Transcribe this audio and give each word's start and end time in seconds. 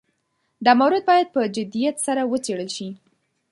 دا 0.65 0.71
مورد 0.81 1.03
باید 1.09 1.27
په 1.35 1.41
جدیت 1.55 1.95
سره 2.05 2.21
وڅېړل 2.31 2.69
شي. 2.75 2.89